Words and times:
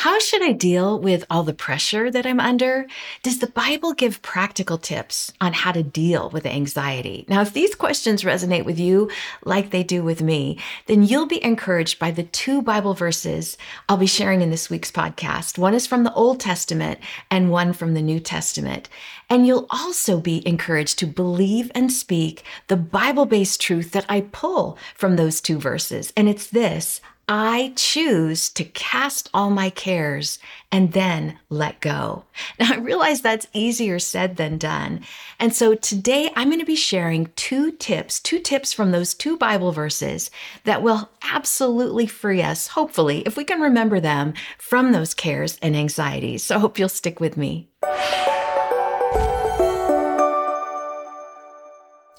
How 0.00 0.18
should 0.18 0.42
I 0.42 0.52
deal 0.52 0.98
with 0.98 1.26
all 1.28 1.42
the 1.42 1.52
pressure 1.52 2.10
that 2.10 2.24
I'm 2.24 2.40
under? 2.40 2.86
Does 3.22 3.40
the 3.40 3.48
Bible 3.48 3.92
give 3.92 4.22
practical 4.22 4.78
tips 4.78 5.30
on 5.42 5.52
how 5.52 5.72
to 5.72 5.82
deal 5.82 6.30
with 6.30 6.46
anxiety? 6.46 7.26
Now, 7.28 7.42
if 7.42 7.52
these 7.52 7.74
questions 7.74 8.22
resonate 8.22 8.64
with 8.64 8.78
you 8.80 9.10
like 9.44 9.68
they 9.68 9.82
do 9.82 10.02
with 10.02 10.22
me, 10.22 10.58
then 10.86 11.02
you'll 11.02 11.26
be 11.26 11.44
encouraged 11.44 11.98
by 11.98 12.12
the 12.12 12.22
two 12.22 12.62
Bible 12.62 12.94
verses 12.94 13.58
I'll 13.90 13.98
be 13.98 14.06
sharing 14.06 14.40
in 14.40 14.48
this 14.48 14.70
week's 14.70 14.90
podcast. 14.90 15.58
One 15.58 15.74
is 15.74 15.86
from 15.86 16.04
the 16.04 16.14
Old 16.14 16.40
Testament 16.40 16.98
and 17.30 17.50
one 17.50 17.74
from 17.74 17.92
the 17.92 18.00
New 18.00 18.20
Testament. 18.20 18.88
And 19.28 19.46
you'll 19.46 19.66
also 19.68 20.18
be 20.18 20.42
encouraged 20.48 20.98
to 21.00 21.06
believe 21.06 21.70
and 21.74 21.92
speak 21.92 22.42
the 22.68 22.76
Bible 22.78 23.26
based 23.26 23.60
truth 23.60 23.90
that 23.90 24.06
I 24.08 24.22
pull 24.22 24.78
from 24.94 25.16
those 25.16 25.42
two 25.42 25.58
verses. 25.58 26.10
And 26.16 26.26
it's 26.26 26.46
this 26.46 27.02
I 27.32 27.74
choose 27.76 28.48
to 28.50 28.64
cast 28.64 29.30
all 29.32 29.50
my 29.50 29.70
cares 29.70 30.40
and 30.72 30.94
then 30.94 31.38
let 31.48 31.78
go. 31.78 32.24
Now, 32.58 32.72
I 32.72 32.78
realize 32.78 33.20
that's 33.20 33.46
easier 33.52 34.00
said 34.00 34.36
than 34.36 34.58
done. 34.58 35.02
And 35.38 35.54
so 35.54 35.76
today 35.76 36.30
I'm 36.34 36.48
going 36.48 36.58
to 36.58 36.66
be 36.66 36.74
sharing 36.74 37.30
two 37.36 37.70
tips, 37.70 38.18
two 38.18 38.40
tips 38.40 38.72
from 38.72 38.90
those 38.90 39.14
two 39.14 39.36
Bible 39.36 39.70
verses 39.70 40.32
that 40.64 40.82
will 40.82 41.08
absolutely 41.22 42.08
free 42.08 42.42
us, 42.42 42.66
hopefully, 42.66 43.20
if 43.20 43.36
we 43.36 43.44
can 43.44 43.60
remember 43.60 44.00
them, 44.00 44.34
from 44.58 44.90
those 44.90 45.14
cares 45.14 45.56
and 45.62 45.76
anxieties. 45.76 46.42
So 46.42 46.56
I 46.56 46.58
hope 46.58 46.80
you'll 46.80 46.88
stick 46.88 47.20
with 47.20 47.36
me. 47.36 47.68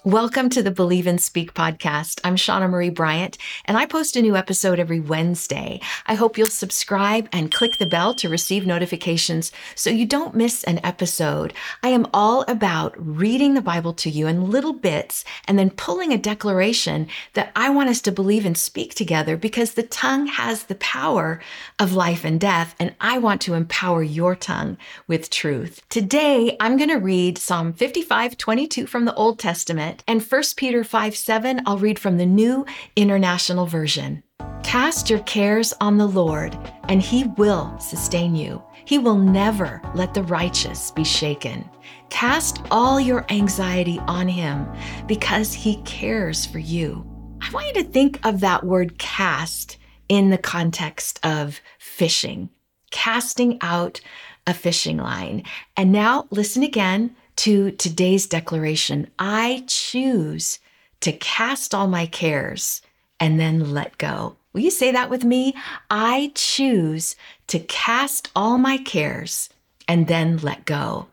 Welcome 0.04 0.50
to 0.50 0.64
the 0.64 0.72
Believe 0.72 1.06
and 1.06 1.22
Speak 1.22 1.54
podcast. 1.54 2.22
I'm 2.24 2.36
Shawna 2.36 2.68
Marie 2.68 2.90
Bryant, 2.90 3.38
and 3.66 3.78
I 3.78 3.86
post 3.86 4.16
a 4.16 4.22
new 4.24 4.36
episode 4.36 4.80
every 4.80 5.00
Wednesday. 5.00 5.80
I 6.08 6.16
hope 6.16 6.40
you'll 6.40 6.48
subscribe 6.48 7.30
and 7.32 7.54
click 7.54 7.78
the 7.78 7.86
bell 7.86 8.16
to 8.16 8.28
receive 8.28 8.66
notifications 8.66 9.52
so 9.76 9.92
you 9.92 10.08
don't 10.08 10.34
miss 10.34 10.64
an 10.64 10.80
episode. 10.84 11.54
I 11.84 11.90
am 11.90 12.08
all 12.16 12.42
about 12.48 12.96
reading 12.98 13.54
the 13.54 13.62
Bible 13.62 13.94
to 13.94 14.10
you 14.10 14.26
in 14.26 14.50
little 14.50 14.74
bits 14.74 15.24
and 15.48 15.60
then 15.60 15.70
pulling 15.70 16.12
a 16.12 16.18
declaration 16.18 17.08
that 17.34 17.52
I 17.56 17.70
want 17.70 17.90
us 17.90 18.02
to 18.02 18.12
believe 18.12 18.44
and 18.44 18.58
speak 18.58 18.96
together 18.96 19.38
because 19.38 19.76
the 19.76 19.84
tongue 19.84 20.26
has 20.26 20.64
the 20.64 20.76
power 20.76 21.40
of 21.78 21.94
life 21.94 22.26
and 22.26 22.42
death, 22.42 22.74
and 22.80 22.96
I 23.00 23.20
want 23.20 23.40
to 23.42 23.54
empower 23.54 24.02
your 24.02 24.36
tongue 24.36 24.80
with 25.06 25.30
truth. 25.30 25.88
Today, 25.90 26.58
I'm 26.60 26.76
going 26.76 26.90
to 26.90 26.96
read 26.96 27.38
Psalm 27.38 27.72
55 27.72 28.36
22 28.36 28.88
from 28.88 29.06
the 29.06 29.14
Old 29.14 29.38
Testament 29.38 29.91
and 30.08 30.22
1 30.22 30.44
Peter 30.56 30.84
5 30.84 31.16
7, 31.16 31.62
I'll 31.66 31.78
read 31.78 32.00
from 32.00 32.18
the 32.18 32.26
New 32.26 32.66
International 32.96 33.66
Version. 33.66 34.24
Cast 34.64 35.10
your 35.10 35.20
cares 35.20 35.74
on 35.82 35.98
the 35.98 36.08
Lord, 36.08 36.58
and 36.88 37.02
he 37.02 37.26
will 37.38 37.78
sustain 37.80 38.36
you. 38.36 38.64
He 38.86 38.98
will 38.98 39.18
never 39.18 39.82
let 39.96 40.14
the 40.14 40.24
righteous 40.24 40.92
be 40.92 41.04
shaken. 41.04 41.70
Cast 42.10 42.62
all 42.72 43.00
your 43.00 43.26
anxiety 43.30 44.00
on 44.08 44.28
him 44.28 44.68
because 45.08 45.54
he 45.54 45.82
cares 45.84 46.46
for 46.46 46.60
you. 46.60 47.06
I 47.42 47.50
want 47.52 47.68
you 47.68 47.84
to 47.84 47.90
think 47.90 48.24
of 48.26 48.40
that 48.40 48.64
word 48.64 48.98
cast 48.98 49.78
in 50.10 50.30
the 50.30 50.38
context 50.38 51.20
of 51.24 51.60
fishing, 51.80 52.50
casting 52.92 53.58
out 53.62 54.02
a 54.48 54.54
fishing 54.54 54.98
line. 54.98 55.44
And 55.78 55.92
now 55.92 56.28
listen 56.32 56.64
again 56.64 57.16
to 57.42 57.72
today's 57.72 58.28
declaration 58.28 59.10
I 59.18 59.64
choose 59.66 60.60
to 61.00 61.12
cast 61.12 61.74
all 61.74 61.88
my 61.88 62.06
cares 62.06 62.84
and 63.20 63.40
then 63.40 63.74
let 63.74 63.98
go. 63.98 64.36
Will 64.54 64.62
you 64.62 64.70
say 64.70 64.92
that 64.92 65.10
with 65.10 65.24
me? 65.24 65.56
I 65.90 66.34
choose 66.36 67.16
to 67.48 67.58
cast 67.58 68.30
all 68.36 68.60
my 68.60 68.78
cares 68.78 69.50
and 69.88 70.06
then 70.06 70.38
let 70.38 70.66
go. 70.66 71.08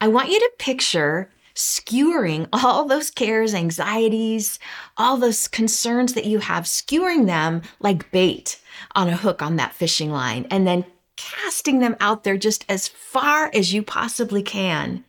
I 0.00 0.06
want 0.06 0.30
you 0.30 0.38
to 0.38 0.52
picture 0.56 1.28
skewering 1.52 2.46
all 2.52 2.84
those 2.84 3.10
cares, 3.10 3.52
anxieties, 3.52 4.60
all 4.96 5.16
those 5.16 5.48
concerns 5.48 6.12
that 6.12 6.26
you 6.26 6.38
have, 6.38 6.68
skewering 6.68 7.26
them 7.26 7.60
like 7.80 8.08
bait 8.12 8.60
on 8.94 9.08
a 9.08 9.16
hook 9.16 9.42
on 9.42 9.56
that 9.56 9.74
fishing 9.74 10.12
line, 10.12 10.46
and 10.48 10.64
then 10.64 10.84
casting 11.16 11.80
them 11.80 11.96
out 11.98 12.22
there 12.22 12.36
just 12.36 12.64
as 12.68 12.86
far 12.86 13.50
as 13.52 13.74
you 13.74 13.82
possibly 13.82 14.44
can 14.44 15.04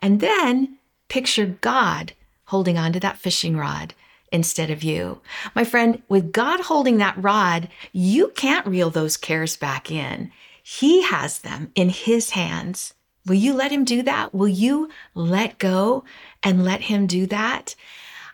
and 0.00 0.20
then 0.20 0.78
picture 1.08 1.46
God 1.60 2.12
holding 2.46 2.78
onto 2.78 3.00
that 3.00 3.18
fishing 3.18 3.56
rod 3.56 3.94
instead 4.32 4.70
of 4.70 4.82
you. 4.82 5.20
My 5.54 5.64
friend, 5.64 6.02
with 6.08 6.32
God 6.32 6.60
holding 6.60 6.98
that 6.98 7.16
rod, 7.22 7.68
you 7.92 8.28
can't 8.34 8.66
reel 8.66 8.90
those 8.90 9.16
cares 9.16 9.56
back 9.56 9.90
in. 9.90 10.30
He 10.62 11.02
has 11.02 11.38
them 11.38 11.70
in 11.74 11.88
His 11.88 12.30
hands. 12.30 12.94
Will 13.26 13.34
you 13.34 13.54
let 13.54 13.72
Him 13.72 13.84
do 13.84 14.02
that? 14.02 14.34
Will 14.34 14.48
you 14.48 14.90
let 15.14 15.58
go 15.58 16.04
and 16.42 16.64
let 16.64 16.82
Him 16.82 17.06
do 17.06 17.26
that? 17.26 17.74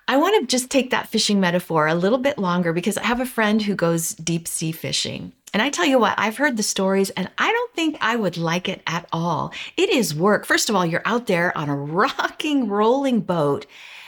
I 0.08 0.16
want 0.16 0.40
to 0.40 0.46
just 0.46 0.70
take 0.70 0.90
that 0.90 1.08
fishing 1.08 1.40
metaphor 1.40 1.86
a 1.86 1.94
little 1.94 2.18
bit 2.18 2.38
longer 2.38 2.72
because 2.72 2.98
I 2.98 3.04
have 3.04 3.20
a 3.20 3.26
friend 3.26 3.62
who 3.62 3.74
goes 3.74 4.14
deep 4.14 4.48
sea 4.48 4.72
fishing. 4.72 5.32
And 5.52 5.60
I 5.60 5.68
tell 5.68 5.84
you 5.84 5.98
what, 5.98 6.14
I've 6.18 6.38
heard 6.38 6.56
the 6.56 6.62
stories 6.62 7.10
and 7.10 7.30
I 7.36 7.52
don't 7.52 7.74
think 7.74 7.98
I 8.00 8.16
would 8.16 8.36
like 8.36 8.68
it 8.68 8.82
at 8.86 9.06
all. 9.12 9.52
It 9.76 9.90
is 9.90 10.14
work. 10.14 10.46
First 10.46 10.70
of 10.70 10.76
all, 10.76 10.86
you're 10.86 11.02
out 11.04 11.26
there 11.26 11.56
on 11.56 11.68
a 11.68 11.76
rocking, 12.02 12.68
rolling 12.68 13.20
boat 13.20 13.66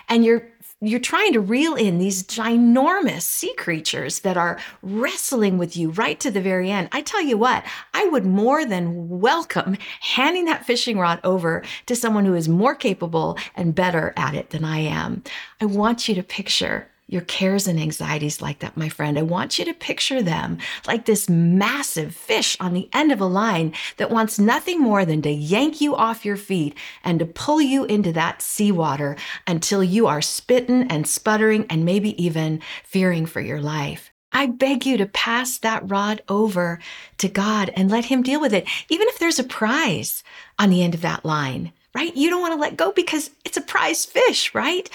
and 0.08 0.24
you're 0.24 0.48
you're 0.80 1.00
trying 1.00 1.32
to 1.32 1.40
reel 1.40 1.74
in 1.74 1.98
these 1.98 2.24
ginormous 2.24 3.22
sea 3.22 3.54
creatures 3.54 4.20
that 4.20 4.36
are 4.36 4.58
wrestling 4.82 5.56
with 5.56 5.76
you 5.76 5.90
right 5.90 6.20
to 6.20 6.30
the 6.30 6.42
very 6.42 6.70
end. 6.70 6.90
I 6.92 7.00
tell 7.00 7.22
you 7.22 7.38
what, 7.38 7.64
I 7.94 8.06
would 8.08 8.26
more 8.26 8.66
than 8.66 9.08
welcome 9.08 9.78
handing 10.00 10.44
that 10.44 10.66
fishing 10.66 10.98
rod 10.98 11.20
over 11.24 11.62
to 11.86 11.96
someone 11.96 12.26
who 12.26 12.34
is 12.34 12.48
more 12.48 12.74
capable 12.74 13.38
and 13.56 13.74
better 13.74 14.12
at 14.16 14.34
it 14.34 14.50
than 14.50 14.64
I 14.64 14.78
am. 14.78 15.22
I 15.58 15.64
want 15.64 16.06
you 16.06 16.14
to 16.16 16.22
picture 16.22 16.88
your 17.06 17.22
cares 17.22 17.66
and 17.66 17.78
anxieties 17.78 18.40
like 18.40 18.60
that, 18.60 18.76
my 18.76 18.88
friend. 18.88 19.18
I 19.18 19.22
want 19.22 19.58
you 19.58 19.64
to 19.66 19.74
picture 19.74 20.22
them 20.22 20.58
like 20.86 21.04
this 21.04 21.28
massive 21.28 22.14
fish 22.14 22.56
on 22.60 22.72
the 22.72 22.88
end 22.92 23.12
of 23.12 23.20
a 23.20 23.26
line 23.26 23.74
that 23.98 24.10
wants 24.10 24.38
nothing 24.38 24.80
more 24.80 25.04
than 25.04 25.20
to 25.22 25.30
yank 25.30 25.80
you 25.80 25.94
off 25.94 26.24
your 26.24 26.36
feet 26.36 26.76
and 27.02 27.18
to 27.18 27.26
pull 27.26 27.60
you 27.60 27.84
into 27.84 28.12
that 28.12 28.40
seawater 28.40 29.16
until 29.46 29.84
you 29.84 30.06
are 30.06 30.22
spitting 30.22 30.84
and 30.84 31.06
sputtering 31.06 31.66
and 31.68 31.84
maybe 31.84 32.20
even 32.22 32.60
fearing 32.82 33.26
for 33.26 33.40
your 33.40 33.60
life. 33.60 34.10
I 34.32 34.46
beg 34.46 34.84
you 34.84 34.96
to 34.96 35.06
pass 35.06 35.58
that 35.58 35.88
rod 35.88 36.20
over 36.28 36.80
to 37.18 37.28
God 37.28 37.70
and 37.76 37.90
let 37.90 38.06
Him 38.06 38.22
deal 38.22 38.40
with 38.40 38.52
it, 38.52 38.66
even 38.88 39.06
if 39.08 39.18
there's 39.18 39.38
a 39.38 39.44
prize 39.44 40.24
on 40.58 40.70
the 40.70 40.82
end 40.82 40.94
of 40.94 41.02
that 41.02 41.24
line, 41.24 41.72
right? 41.94 42.16
You 42.16 42.30
don't 42.30 42.40
want 42.40 42.52
to 42.52 42.60
let 42.60 42.76
go 42.76 42.90
because 42.90 43.30
it's 43.44 43.56
a 43.56 43.62
prize 43.62 44.04
fish, 44.04 44.52
right? 44.52 44.90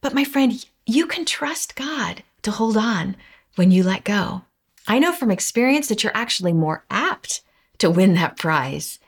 But 0.00 0.14
my 0.14 0.22
friend, 0.22 0.64
you 0.86 1.06
can 1.06 1.24
trust 1.24 1.74
God 1.74 2.22
to 2.42 2.52
hold 2.52 2.76
on 2.76 3.16
when 3.56 3.70
you 3.70 3.82
let 3.82 4.04
go. 4.04 4.42
I 4.86 5.00
know 5.00 5.12
from 5.12 5.32
experience 5.32 5.88
that 5.88 6.02
you're 6.02 6.16
actually 6.16 6.52
more 6.52 6.84
apt 6.90 7.42
to 7.78 7.90
win 7.90 8.14
that 8.14 8.36
prize 8.36 9.00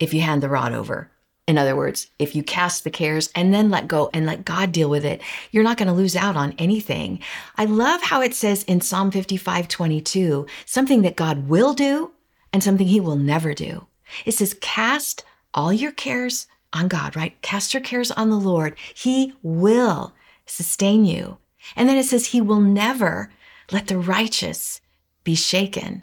if 0.00 0.14
you 0.14 0.22
hand 0.22 0.42
the 0.42 0.48
rod 0.48 0.72
over. 0.72 1.10
In 1.46 1.58
other 1.58 1.76
words, 1.76 2.10
if 2.18 2.34
you 2.34 2.42
cast 2.42 2.84
the 2.84 2.90
cares 2.90 3.30
and 3.34 3.52
then 3.52 3.70
let 3.70 3.88
go 3.88 4.10
and 4.12 4.26
let 4.26 4.44
God 4.44 4.72
deal 4.72 4.90
with 4.90 5.04
it, 5.04 5.22
you're 5.50 5.64
not 5.64 5.76
going 5.76 5.88
to 5.88 5.94
lose 5.94 6.16
out 6.16 6.36
on 6.36 6.54
anything. 6.58 7.20
I 7.56 7.64
love 7.64 8.02
how 8.02 8.20
it 8.20 8.34
says 8.34 8.64
in 8.64 8.80
Psalm 8.80 9.10
55 9.10 9.68
22, 9.68 10.46
something 10.66 11.02
that 11.02 11.16
God 11.16 11.48
will 11.48 11.74
do 11.74 12.12
and 12.52 12.62
something 12.62 12.86
he 12.86 13.00
will 13.00 13.16
never 13.16 13.54
do. 13.54 13.86
It 14.24 14.32
says, 14.32 14.56
Cast 14.60 15.24
all 15.54 15.72
your 15.72 15.92
cares 15.92 16.46
on 16.72 16.88
God, 16.88 17.16
right? 17.16 17.40
Cast 17.40 17.72
your 17.72 17.82
cares 17.82 18.10
on 18.10 18.30
the 18.30 18.36
Lord. 18.36 18.76
He 18.94 19.34
will 19.42 20.12
sustain 20.48 21.04
you. 21.04 21.38
And 21.76 21.88
then 21.88 21.96
it 21.96 22.04
says, 22.04 22.26
He 22.26 22.40
will 22.40 22.60
never 22.60 23.30
let 23.70 23.86
the 23.86 23.98
righteous 23.98 24.80
be 25.24 25.34
shaken. 25.34 26.02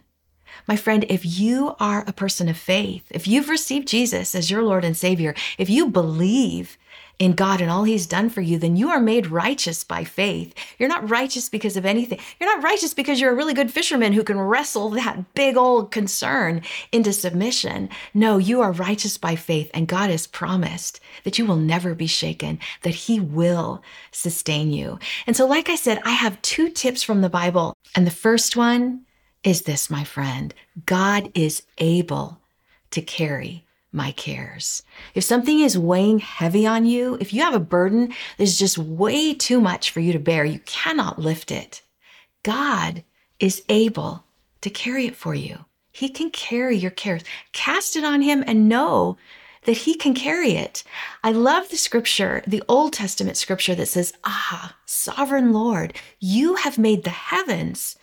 My 0.67 0.75
friend, 0.75 1.05
if 1.09 1.25
you 1.25 1.75
are 1.79 2.03
a 2.07 2.13
person 2.13 2.47
of 2.49 2.57
faith, 2.57 3.03
if 3.09 3.27
you've 3.27 3.49
received 3.49 3.87
Jesus 3.87 4.33
as 4.35 4.49
your 4.49 4.63
Lord 4.63 4.85
and 4.85 4.95
Savior, 4.95 5.35
if 5.57 5.69
you 5.69 5.89
believe 5.89 6.77
in 7.19 7.33
God 7.33 7.61
and 7.61 7.71
all 7.71 7.83
He's 7.83 8.07
done 8.07 8.29
for 8.29 8.41
you, 8.41 8.57
then 8.57 8.75
you 8.75 8.89
are 8.89 8.99
made 8.99 9.27
righteous 9.27 9.83
by 9.83 10.03
faith. 10.03 10.53
You're 10.77 10.89
not 10.89 11.09
righteous 11.09 11.49
because 11.49 11.77
of 11.77 11.85
anything. 11.85 12.19
You're 12.39 12.53
not 12.53 12.63
righteous 12.63 12.93
because 12.93 13.19
you're 13.19 13.31
a 13.31 13.35
really 13.35 13.53
good 13.53 13.71
fisherman 13.71 14.13
who 14.13 14.23
can 14.23 14.39
wrestle 14.39 14.89
that 14.91 15.33
big 15.33 15.57
old 15.57 15.91
concern 15.91 16.61
into 16.91 17.13
submission. 17.13 17.89
No, 18.13 18.37
you 18.37 18.61
are 18.61 18.71
righteous 18.71 19.17
by 19.17 19.35
faith, 19.35 19.71
and 19.73 19.87
God 19.87 20.09
has 20.09 20.27
promised 20.27 20.99
that 21.23 21.37
you 21.37 21.45
will 21.45 21.55
never 21.55 21.95
be 21.95 22.07
shaken, 22.07 22.59
that 22.81 22.95
He 22.95 23.19
will 23.19 23.81
sustain 24.11 24.71
you. 24.71 24.99
And 25.27 25.35
so, 25.35 25.45
like 25.45 25.69
I 25.69 25.75
said, 25.75 26.01
I 26.03 26.11
have 26.11 26.41
two 26.41 26.69
tips 26.69 27.03
from 27.03 27.21
the 27.21 27.29
Bible. 27.29 27.73
And 27.95 28.05
the 28.05 28.11
first 28.11 28.55
one 28.55 29.05
is 29.43 29.61
this, 29.61 29.89
my 29.89 30.03
friend 30.03 30.53
God 30.85 31.31
is 31.33 31.63
able 31.77 32.39
to 32.91 33.01
carry 33.01 33.64
my 33.95 34.11
cares. 34.11 34.83
If 35.13 35.23
something 35.23 35.59
is 35.59 35.77
weighing 35.77 36.19
heavy 36.19 36.67
on 36.67 36.85
you, 36.85 37.17
if 37.19 37.33
you 37.33 37.41
have 37.41 37.53
a 37.53 37.59
burden 37.59 38.13
that's 38.37 38.57
just 38.57 38.77
way 38.77 39.33
too 39.33 39.59
much 39.59 39.91
for 39.91 40.01
you 40.01 40.13
to 40.13 40.19
bear, 40.19 40.45
you 40.45 40.59
cannot 40.59 41.19
lift 41.19 41.51
it. 41.51 41.81
God 42.43 43.03
is 43.39 43.63
able 43.69 44.25
to 44.61 44.69
carry 44.69 45.05
it 45.05 45.15
for 45.15 45.33
you. 45.33 45.65
He 45.91 46.09
can 46.09 46.29
carry 46.29 46.75
your 46.75 46.91
cares. 46.91 47.23
Cast 47.53 47.95
it 47.95 48.03
on 48.03 48.21
Him 48.21 48.43
and 48.45 48.67
know 48.67 49.17
that 49.63 49.77
He 49.77 49.95
can 49.95 50.13
carry 50.13 50.51
it. 50.51 50.83
I 51.23 51.31
love 51.31 51.69
the 51.69 51.77
scripture, 51.77 52.43
the 52.45 52.63
Old 52.67 52.93
Testament 52.93 53.37
scripture 53.37 53.75
that 53.75 53.87
says, 53.87 54.13
Ah, 54.23 54.75
sovereign 54.85 55.53
Lord, 55.53 55.93
you 56.19 56.55
have 56.55 56.77
made 56.77 57.03
the 57.03 57.09
heavens. 57.11 57.95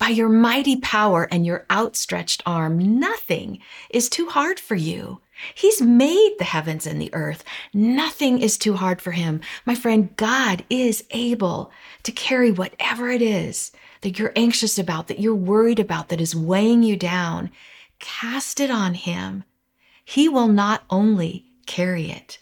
By 0.00 0.08
your 0.08 0.30
mighty 0.30 0.76
power 0.76 1.28
and 1.30 1.44
your 1.44 1.66
outstretched 1.70 2.42
arm, 2.46 2.98
nothing 2.98 3.58
is 3.90 4.08
too 4.08 4.30
hard 4.30 4.58
for 4.58 4.74
you. 4.74 5.20
He's 5.54 5.82
made 5.82 6.36
the 6.38 6.44
heavens 6.44 6.86
and 6.86 6.98
the 6.98 7.12
earth. 7.12 7.44
Nothing 7.74 8.40
is 8.40 8.56
too 8.56 8.76
hard 8.76 9.02
for 9.02 9.10
him. 9.10 9.42
My 9.66 9.74
friend, 9.74 10.16
God 10.16 10.64
is 10.70 11.04
able 11.10 11.70
to 12.04 12.12
carry 12.12 12.50
whatever 12.50 13.10
it 13.10 13.20
is 13.20 13.72
that 14.00 14.18
you're 14.18 14.32
anxious 14.34 14.78
about, 14.78 15.08
that 15.08 15.20
you're 15.20 15.34
worried 15.34 15.78
about, 15.78 16.08
that 16.08 16.20
is 16.20 16.34
weighing 16.34 16.82
you 16.82 16.96
down. 16.96 17.50
Cast 17.98 18.58
it 18.58 18.70
on 18.70 18.94
him. 18.94 19.44
He 20.02 20.30
will 20.30 20.48
not 20.48 20.82
only 20.88 21.44
carry 21.66 22.10
it, 22.10 22.38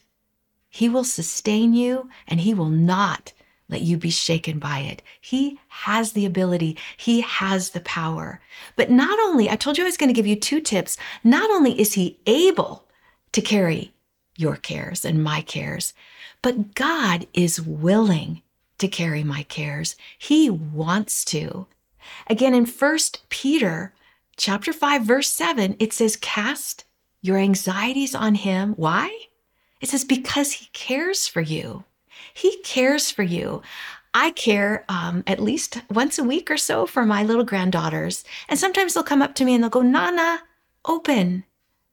he 0.71 0.89
will 0.89 1.03
sustain 1.03 1.75
you 1.75 2.09
and 2.29 2.41
he 2.41 2.55
will 2.55 2.71
not 2.71 3.33
let 3.69 3.83
you 3.83 3.97
be 3.97 4.11
shaken 4.11 4.59
by 4.59 4.81
it. 4.81 5.03
He 5.21 5.59
has 5.69 6.13
the 6.13 6.25
ability, 6.25 6.77
He 6.97 7.21
has 7.21 7.71
the 7.71 7.81
power. 7.81 8.41
But 8.77 8.91
not 8.91 9.19
only, 9.21 9.51
I 9.51 9.57
told 9.57 9.77
you 9.77 9.85
I 9.85 9.87
was 9.87 9.97
going 9.97 10.09
to 10.09 10.15
give 10.15 10.27
you 10.27 10.37
two 10.37 10.61
tips, 10.61 10.97
not 11.23 11.51
only 11.51 11.79
is 11.81 11.95
He 11.95 12.19
able 12.27 12.85
to 13.33 13.43
carry 13.43 13.93
your 14.37 14.57
cares 14.57 15.05
and 15.05 15.23
my 15.23 15.43
cares. 15.43 15.93
But 16.41 16.75
God 16.75 17.27
is 17.35 17.61
willing 17.61 18.43
to 18.79 18.89
carry 18.89 19.25
my 19.25 19.43
cares. 19.43 19.97
He 20.17 20.49
wants 20.49 21.25
to. 21.27 21.67
Again, 22.29 22.55
in 22.55 22.65
1 22.65 22.99
Peter 23.29 23.93
chapter 24.37 24.73
5, 24.73 25.03
verse 25.03 25.29
7, 25.29 25.77
it 25.79 25.93
says, 25.93 26.17
Cast 26.17 26.85
your 27.21 27.37
anxieties 27.37 28.15
on 28.15 28.37
him. 28.37 28.75
Why? 28.75 29.27
It 29.81 29.89
says, 29.89 30.05
Because 30.05 30.53
he 30.53 30.69
cares 30.73 31.27
for 31.27 31.41
you. 31.41 31.85
He 32.39 32.59
cares 32.59 33.11
for 33.11 33.25
you. 33.25 33.63
I 34.15 34.31
care 34.31 34.85
um, 34.89 35.25
at 35.27 35.41
least 35.41 35.83
once 35.91 36.21
a 36.21 36.25
week 36.25 36.53
or 36.53 36.57
so 36.57 36.87
for 36.87 37.05
my 37.05 37.25
little 37.25 37.43
granddaughters. 37.43 38.23
And 38.49 38.57
sometimes 38.57 38.95
they'll 38.95 39.03
come 39.03 39.23
up 39.23 39.35
to 39.35 39.45
me 39.45 39.55
and 39.55 39.63
they'll 39.65 39.71
go, 39.71 39.83
Nana, 39.83 40.43
open. 40.85 41.43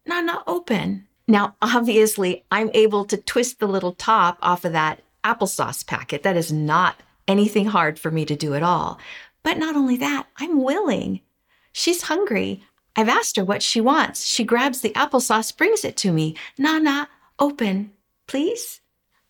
Nana, 0.05 0.43
open. 0.45 1.07
Now, 1.27 1.55
obviously, 1.63 2.45
I'm 2.51 2.69
able 2.75 3.05
to 3.05 3.17
twist 3.17 3.59
the 3.59 3.67
little 3.67 3.93
top 3.93 4.37
off 4.43 4.65
of 4.65 4.73
that 4.73 5.01
applesauce 5.23 5.83
packet. 5.83 6.21
That 6.21 6.37
is 6.37 6.53
not 6.53 7.01
anything 7.27 7.65
hard 7.65 7.97
for 7.97 8.11
me 8.11 8.23
to 8.25 8.35
do 8.35 8.53
at 8.53 8.61
all. 8.61 8.99
But 9.41 9.57
not 9.57 9.75
only 9.75 9.97
that, 9.97 10.27
I'm 10.37 10.63
willing. 10.63 11.21
She's 11.71 12.03
hungry. 12.03 12.63
I've 12.95 13.09
asked 13.09 13.37
her 13.37 13.43
what 13.43 13.63
she 13.63 13.81
wants. 13.81 14.23
She 14.27 14.43
grabs 14.43 14.81
the 14.81 14.91
applesauce, 14.91 15.57
brings 15.57 15.83
it 15.83 15.97
to 15.97 16.11
me. 16.11 16.35
Nana, 16.55 17.09
open, 17.39 17.93
please. 18.27 18.79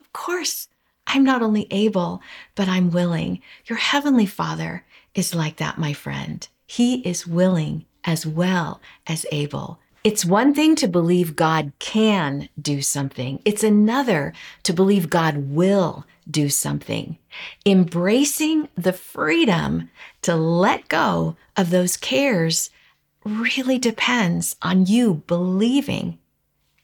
Of 0.01 0.11
course, 0.11 0.67
I'm 1.07 1.23
not 1.23 1.41
only 1.41 1.67
able, 1.71 2.21
but 2.55 2.67
I'm 2.67 2.91
willing. 2.91 3.41
Your 3.65 3.77
heavenly 3.77 4.25
Father 4.25 4.85
is 5.13 5.35
like 5.35 5.57
that, 5.57 5.77
my 5.77 5.93
friend. 5.93 6.47
He 6.65 6.95
is 7.07 7.27
willing 7.27 7.85
as 8.03 8.25
well 8.25 8.81
as 9.07 9.25
able. 9.31 9.79
It's 10.03 10.23
one 10.23 10.53
thing 10.53 10.75
to 10.75 10.87
believe 10.87 11.35
God 11.35 11.71
can 11.79 12.49
do 12.61 12.81
something. 12.81 13.41
It's 13.43 13.63
another 13.63 14.33
to 14.63 14.73
believe 14.73 15.09
God 15.09 15.49
will 15.49 16.05
do 16.29 16.49
something. 16.49 17.17
Embracing 17.65 18.69
the 18.75 18.93
freedom 18.93 19.89
to 20.21 20.35
let 20.35 20.87
go 20.89 21.37
of 21.57 21.71
those 21.71 21.97
cares 21.97 22.69
really 23.23 23.79
depends 23.79 24.55
on 24.61 24.85
you 24.85 25.23
believing, 25.25 26.19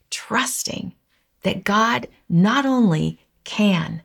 trusting 0.10 0.94
that 1.44 1.64
God 1.64 2.08
not 2.28 2.66
only 2.66 3.20
can, 3.44 4.02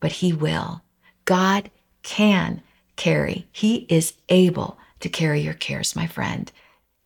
but 0.00 0.12
He 0.12 0.32
will. 0.32 0.82
God 1.24 1.70
can 2.02 2.62
carry, 2.96 3.46
He 3.52 3.86
is 3.88 4.14
able 4.28 4.78
to 5.00 5.08
carry 5.08 5.40
your 5.40 5.54
cares, 5.54 5.94
my 5.94 6.06
friend. 6.06 6.50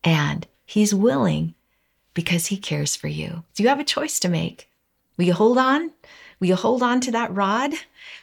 And 0.03 0.47
He's 0.65 0.95
willing 0.95 1.53
because 2.15 2.47
he 2.47 2.57
cares 2.57 2.95
for 2.95 3.07
you. 3.07 3.43
So 3.53 3.61
you 3.61 3.69
have 3.69 3.79
a 3.79 3.83
choice 3.83 4.19
to 4.21 4.29
make. 4.29 4.67
Will 5.17 5.25
you 5.25 5.33
hold 5.33 5.59
on? 5.59 5.91
Will 6.39 6.47
you 6.47 6.55
hold 6.55 6.81
on 6.81 6.99
to 7.01 7.11
that 7.11 7.33
rod, 7.33 7.73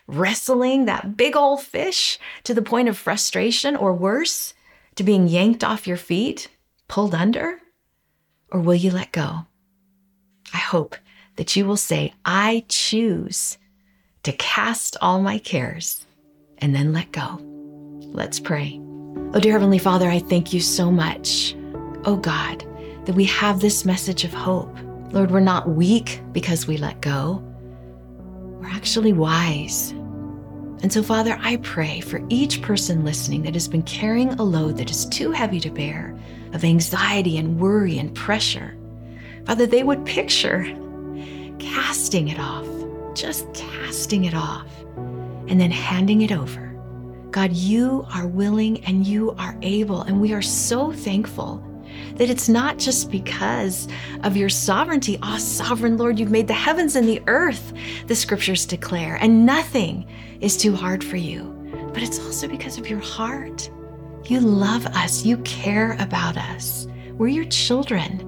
wrestling 0.08 0.86
that 0.86 1.16
big 1.16 1.36
old 1.36 1.62
fish 1.62 2.18
to 2.42 2.52
the 2.52 2.62
point 2.62 2.88
of 2.88 2.98
frustration 2.98 3.76
or 3.76 3.94
worse, 3.94 4.54
to 4.96 5.04
being 5.04 5.28
yanked 5.28 5.62
off 5.62 5.86
your 5.86 5.96
feet, 5.96 6.48
pulled 6.88 7.14
under? 7.14 7.60
Or 8.50 8.60
will 8.60 8.74
you 8.74 8.90
let 8.90 9.12
go? 9.12 9.46
I 10.52 10.58
hope 10.58 10.96
that 11.36 11.54
you 11.56 11.64
will 11.64 11.78
say, 11.78 12.12
I 12.24 12.64
choose 12.68 13.56
to 14.22 14.32
cast 14.32 14.96
all 15.00 15.20
my 15.20 15.38
cares 15.38 16.06
and 16.58 16.74
then 16.74 16.92
let 16.92 17.10
go. 17.12 17.38
Let's 18.12 18.38
pray. 18.38 18.80
Oh, 19.34 19.40
dear 19.40 19.52
Heavenly 19.52 19.78
Father, 19.78 20.08
I 20.08 20.18
thank 20.18 20.52
you 20.52 20.60
so 20.60 20.90
much. 20.90 21.56
Oh, 22.04 22.16
God 22.16 22.66
that 23.04 23.14
we 23.14 23.24
have 23.24 23.60
this 23.60 23.84
message 23.84 24.24
of 24.24 24.32
hope. 24.32 24.76
Lord, 25.10 25.30
we're 25.30 25.40
not 25.40 25.70
weak 25.70 26.20
because 26.32 26.66
we 26.66 26.76
let 26.76 27.00
go, 27.00 27.42
we're 28.60 28.68
actually 28.68 29.12
wise. 29.12 29.90
And 30.82 30.92
so, 30.92 31.02
Father, 31.02 31.36
I 31.40 31.56
pray 31.56 32.00
for 32.00 32.24
each 32.28 32.62
person 32.62 33.04
listening 33.04 33.42
that 33.42 33.54
has 33.54 33.68
been 33.68 33.82
carrying 33.82 34.32
a 34.34 34.42
load 34.42 34.76
that 34.78 34.90
is 34.90 35.06
too 35.06 35.30
heavy 35.30 35.60
to 35.60 35.70
bear 35.70 36.16
of 36.52 36.64
anxiety 36.64 37.38
and 37.38 37.60
worry 37.60 37.98
and 37.98 38.14
pressure. 38.14 38.76
Father, 39.46 39.66
they 39.66 39.82
would 39.82 40.04
picture 40.04 40.64
casting 41.58 42.28
it 42.28 42.38
off, 42.38 42.66
just 43.14 43.52
casting 43.54 44.24
it 44.24 44.34
off, 44.34 44.68
and 45.48 45.60
then 45.60 45.70
handing 45.70 46.22
it 46.22 46.32
over. 46.32 46.68
God, 47.30 47.52
you 47.52 48.06
are 48.14 48.26
willing 48.26 48.84
and 48.84 49.06
you 49.06 49.32
are 49.32 49.56
able, 49.62 50.02
and 50.02 50.20
we 50.20 50.32
are 50.32 50.42
so 50.42 50.92
thankful 50.92 51.66
that 52.16 52.30
it's 52.30 52.48
not 52.48 52.78
just 52.78 53.10
because 53.10 53.88
of 54.22 54.36
your 54.36 54.48
sovereignty. 54.48 55.18
Ah, 55.22 55.36
oh, 55.36 55.38
sovereign 55.38 55.96
Lord, 55.96 56.18
you've 56.18 56.30
made 56.30 56.46
the 56.46 56.54
heavens 56.54 56.94
and 56.96 57.08
the 57.08 57.22
earth, 57.26 57.72
the 58.06 58.14
scriptures 58.14 58.66
declare, 58.66 59.16
and 59.16 59.46
nothing 59.46 60.06
is 60.40 60.56
too 60.56 60.74
hard 60.74 61.02
for 61.02 61.16
you. 61.16 61.58
But 61.94 62.02
it's 62.02 62.18
also 62.18 62.48
because 62.48 62.78
of 62.78 62.88
your 62.88 63.00
heart. 63.00 63.70
You 64.26 64.40
love 64.40 64.86
us, 64.86 65.24
you 65.24 65.38
care 65.38 65.96
about 65.98 66.36
us. 66.36 66.86
We're 67.12 67.28
your 67.28 67.46
children, 67.46 68.20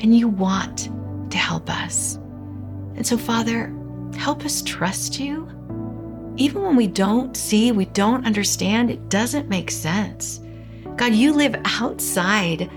and 0.00 0.16
you 0.16 0.28
want 0.28 0.88
to 1.30 1.38
help 1.38 1.70
us. 1.70 2.16
And 2.94 3.06
so, 3.06 3.16
Father, 3.18 3.72
help 4.28 4.44
us 4.44 4.60
trust 4.60 5.18
you. 5.18 5.48
Even 6.36 6.60
when 6.60 6.76
we 6.76 6.86
don't 6.86 7.34
see, 7.34 7.72
we 7.72 7.86
don't 7.86 8.26
understand, 8.26 8.90
it 8.90 9.08
doesn't 9.08 9.48
make 9.48 9.70
sense. 9.70 10.42
God, 10.96 11.14
you 11.14 11.32
live 11.32 11.56
outside 11.64 12.70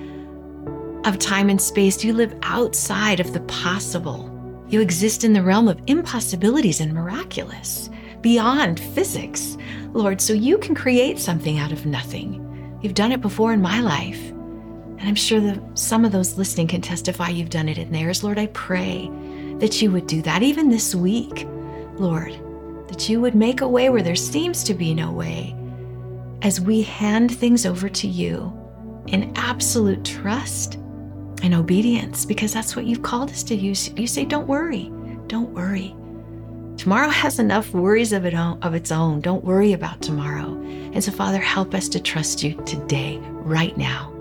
of 1.03 1.19
time 1.19 1.49
and 1.49 1.61
space. 1.61 2.05
You 2.05 2.13
live 2.13 2.33
outside 2.43 3.19
of 3.19 3.33
the 3.33 3.41
possible. 3.41 4.31
You 4.69 4.79
exist 4.79 5.25
in 5.25 5.33
the 5.33 5.43
realm 5.43 5.67
of 5.67 5.81
impossibilities 5.87 6.79
and 6.79 6.93
miraculous, 6.93 7.89
beyond 8.21 8.79
physics, 8.79 9.57
Lord, 9.91 10.21
so 10.21 10.31
you 10.31 10.57
can 10.57 10.73
create 10.73 11.19
something 11.19 11.59
out 11.59 11.73
of 11.73 11.85
nothing. 11.85 12.79
You've 12.81 12.93
done 12.93 13.11
it 13.11 13.19
before 13.19 13.51
in 13.51 13.61
my 13.61 13.81
life. 13.81 14.29
And 14.29 15.01
I'm 15.01 15.15
sure 15.15 15.41
that 15.41 15.77
some 15.77 16.05
of 16.05 16.13
those 16.13 16.37
listening 16.37 16.67
can 16.67 16.79
testify 16.79 17.27
you've 17.27 17.49
done 17.49 17.67
it 17.67 17.77
in 17.77 17.91
theirs. 17.91 18.23
Lord, 18.23 18.39
I 18.39 18.47
pray 18.47 19.11
that 19.61 19.79
you 19.79 19.91
would 19.91 20.07
do 20.07 20.23
that 20.23 20.41
even 20.41 20.69
this 20.69 20.95
week, 20.95 21.47
Lord, 21.93 22.33
that 22.87 23.07
you 23.07 23.21
would 23.21 23.35
make 23.35 23.61
a 23.61 23.67
way 23.67 23.91
where 23.91 24.01
there 24.01 24.15
seems 24.15 24.63
to 24.63 24.73
be 24.73 24.95
no 24.95 25.11
way 25.11 25.55
as 26.41 26.59
we 26.59 26.81
hand 26.81 27.31
things 27.31 27.63
over 27.63 27.87
to 27.87 28.07
you 28.07 28.51
in 29.05 29.31
absolute 29.35 30.03
trust 30.03 30.79
and 31.43 31.53
obedience 31.53 32.25
because 32.25 32.51
that's 32.51 32.75
what 32.75 32.85
you've 32.85 33.03
called 33.03 33.29
us 33.29 33.43
to 33.43 33.55
use. 33.55 33.91
You 33.95 34.07
say, 34.07 34.25
don't 34.25 34.47
worry, 34.47 34.91
don't 35.27 35.53
worry. 35.53 35.95
Tomorrow 36.77 37.09
has 37.09 37.37
enough 37.37 37.71
worries 37.71 38.13
of, 38.13 38.25
it 38.25 38.33
own, 38.33 38.57
of 38.63 38.73
its 38.73 38.91
own. 38.91 39.21
Don't 39.21 39.45
worry 39.45 39.73
about 39.73 40.01
tomorrow. 40.01 40.59
And 40.63 41.03
so, 41.03 41.11
Father, 41.11 41.37
help 41.37 41.75
us 41.75 41.87
to 41.89 41.99
trust 41.99 42.41
you 42.41 42.55
today, 42.65 43.19
right 43.21 43.77
now, 43.77 44.11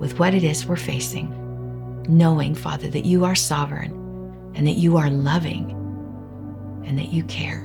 with 0.00 0.18
what 0.18 0.32
it 0.32 0.42
is 0.42 0.64
we're 0.64 0.76
facing, 0.76 1.28
knowing, 2.08 2.54
Father, 2.54 2.88
that 2.88 3.04
you 3.04 3.26
are 3.26 3.34
sovereign 3.34 3.97
and 4.58 4.66
that 4.66 4.76
you 4.76 4.98
are 4.98 5.08
loving 5.08 5.70
and 6.84 6.98
that 6.98 7.08
you 7.08 7.22
care. 7.24 7.64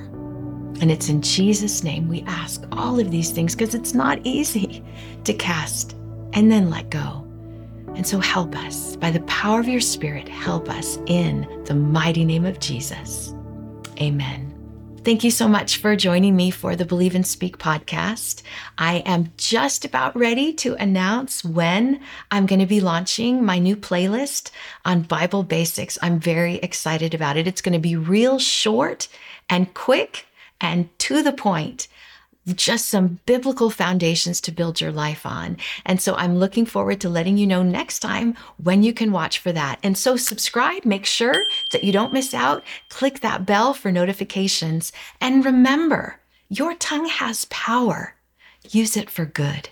And 0.80 0.90
it's 0.90 1.10
in 1.10 1.20
Jesus' 1.20 1.84
name 1.84 2.08
we 2.08 2.22
ask 2.22 2.64
all 2.72 2.98
of 2.98 3.10
these 3.10 3.30
things 3.30 3.54
because 3.54 3.74
it's 3.74 3.92
not 3.92 4.18
easy 4.24 4.82
to 5.24 5.34
cast 5.34 5.92
and 6.32 6.50
then 6.50 6.70
let 6.70 6.88
go 6.88 7.24
and 7.94 8.06
so 8.06 8.18
help 8.18 8.56
us, 8.56 8.96
by 8.96 9.10
the 9.10 9.20
power 9.20 9.60
of 9.60 9.68
your 9.68 9.80
Spirit, 9.80 10.28
help 10.28 10.68
us 10.68 10.98
in 11.06 11.46
the 11.64 11.74
mighty 11.74 12.24
name 12.24 12.44
of 12.44 12.58
Jesus. 12.58 13.34
Amen 14.00 14.53
Thank 15.04 15.22
you 15.22 15.30
so 15.30 15.48
much 15.48 15.76
for 15.76 15.96
joining 15.96 16.34
me 16.34 16.50
for 16.50 16.74
the 16.74 16.86
Believe 16.86 17.14
and 17.14 17.26
Speak 17.26 17.58
podcast. 17.58 18.40
I 18.78 19.02
am 19.04 19.34
just 19.36 19.84
about 19.84 20.16
ready 20.16 20.50
to 20.54 20.76
announce 20.76 21.44
when 21.44 22.00
I'm 22.30 22.46
going 22.46 22.60
to 22.60 22.66
be 22.66 22.80
launching 22.80 23.44
my 23.44 23.58
new 23.58 23.76
playlist 23.76 24.50
on 24.86 25.02
Bible 25.02 25.42
basics. 25.42 25.98
I'm 26.00 26.18
very 26.18 26.54
excited 26.54 27.12
about 27.12 27.36
it. 27.36 27.46
It's 27.46 27.60
going 27.60 27.74
to 27.74 27.78
be 27.78 27.96
real 27.96 28.38
short 28.38 29.08
and 29.50 29.74
quick 29.74 30.24
and 30.58 30.88
to 31.00 31.22
the 31.22 31.32
point 31.32 31.86
just 32.46 32.88
some 32.88 33.20
biblical 33.26 33.70
foundations 33.70 34.40
to 34.42 34.52
build 34.52 34.80
your 34.80 34.92
life 34.92 35.24
on. 35.24 35.56
And 35.86 36.00
so 36.00 36.14
I'm 36.14 36.36
looking 36.36 36.66
forward 36.66 37.00
to 37.00 37.08
letting 37.08 37.38
you 37.38 37.46
know 37.46 37.62
next 37.62 38.00
time 38.00 38.36
when 38.62 38.82
you 38.82 38.92
can 38.92 39.12
watch 39.12 39.38
for 39.38 39.52
that. 39.52 39.78
And 39.82 39.96
so 39.96 40.16
subscribe, 40.16 40.84
make 40.84 41.06
sure 41.06 41.44
that 41.72 41.84
you 41.84 41.92
don't 41.92 42.12
miss 42.12 42.34
out. 42.34 42.62
Click 42.90 43.20
that 43.20 43.46
bell 43.46 43.72
for 43.72 43.90
notifications. 43.90 44.92
And 45.20 45.44
remember, 45.44 46.20
your 46.48 46.74
tongue 46.74 47.06
has 47.06 47.46
power. 47.46 48.14
Use 48.70 48.96
it 48.96 49.10
for 49.10 49.24
good. 49.24 49.70